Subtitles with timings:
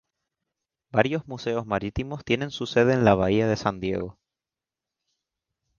[0.91, 4.17] Varios museos marítimos tienen su sede en la bahía de San Diego.